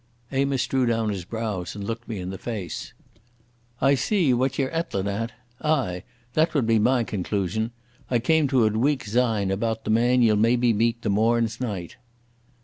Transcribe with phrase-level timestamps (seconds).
[0.31, 2.93] Amos drew down his brows and looked me in the face.
[3.79, 5.31] "I see what ye're ettlin' at.
[5.63, 6.05] Ay!
[6.33, 7.69] That would be my conclusion.
[8.09, 11.97] I came to it weeks syne about the man ye'll maybe meet the morn's night."